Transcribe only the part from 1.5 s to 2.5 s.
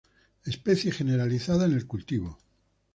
en el cultivo.